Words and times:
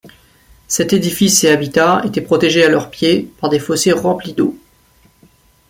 Cet 0.67 0.93
édifice 0.93 1.43
et 1.43 1.51
habitats 1.51 2.01
étaient 2.05 2.21
protégés 2.21 2.65
à 2.65 2.69
leur 2.69 2.89
pied, 2.89 3.31
par 3.39 3.51
des 3.51 3.59
fossés 3.59 3.91
remplis 3.91 4.33
d'eau. 4.33 4.57